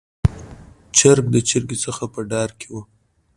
چرګ 0.97 1.25
د 1.33 1.35
چرګې 1.49 1.77
څخه 1.85 2.03
په 2.13 2.19
ډار 2.31 2.49
کې 2.59 2.67
و. 2.71 2.75